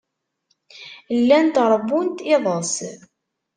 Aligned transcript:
Llant 1.17 1.55
ṛewwunt 1.71 2.17
iḍes. 2.35 2.73